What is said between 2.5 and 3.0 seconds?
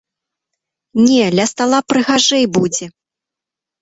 будзе!